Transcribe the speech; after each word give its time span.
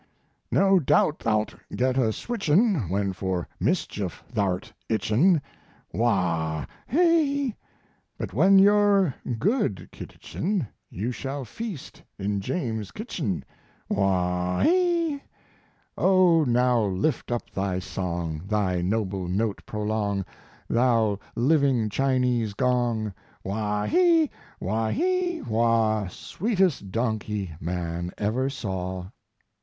No 0.49 0.79
dought 0.79 1.19
thoult 1.19 1.53
get 1.75 1.95
a 1.95 2.11
switchin 2.11 2.89
When 2.89 3.13
for 3.13 3.47
mischief 3.59 4.23
thou'rt 4.33 4.73
itchin' 4.89 5.39
Waw 5.93 6.65
he! 6.87 7.55
But 8.17 8.33
when 8.33 8.57
you're 8.57 9.13
good 9.37 9.89
Kiditchin 9.91 10.67
You 10.89 11.11
shall 11.11 11.45
feast 11.45 12.01
in 12.17 12.39
James's 12.41 12.89
kitchin 12.91 13.45
Waw 13.89 14.61
he! 14.61 15.21
O 15.95 16.45
now 16.45 16.81
lift 16.83 17.31
up 17.31 17.51
thy 17.51 17.77
song 17.77 18.41
Thy 18.47 18.81
noble 18.81 19.27
note 19.27 19.63
prolong 19.67 20.25
Thou 20.67 21.19
living 21.35 21.89
Chinese 21.89 22.55
gong! 22.55 23.13
Waw 23.43 23.85
he! 23.85 24.31
waw 24.59 24.89
he 24.89 25.43
waw 25.43 26.07
Sweetest 26.07 26.89
donkey 26.91 27.51
man 27.59 28.11
ever 28.17 28.49
saw. 28.49 29.05